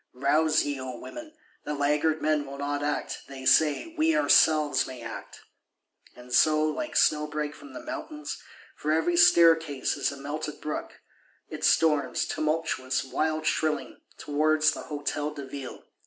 Rouse 0.15 0.63
ye, 0.63 0.79
O 0.81 0.97
women; 0.97 1.33
the 1.63 1.75
laggard 1.75 2.23
men 2.23 2.47
will 2.47 2.57
not 2.57 2.81
act; 2.81 3.19
they 3.27 3.45
say, 3.45 3.93
we 3.95 4.15
ourselves 4.17 4.87
may 4.87 5.03
act! 5.03 5.41
And 6.15 6.33
so, 6.33 6.63
like 6.63 6.95
snowbreak 6.95 7.53
from 7.53 7.73
the 7.73 7.83
mountains, 7.85 8.41
for 8.75 8.91
every 8.91 9.15
staircase 9.15 9.95
is 9.97 10.11
a 10.11 10.17
melted 10.17 10.59
brook, 10.59 11.01
it 11.49 11.63
storms; 11.63 12.25
tumultuous, 12.25 13.03
wild 13.03 13.45
shrilling, 13.45 14.01
towards 14.17 14.71
the 14.71 14.81
Hôtel 14.85 15.35
de 15.35 15.45
Ville. 15.45 15.83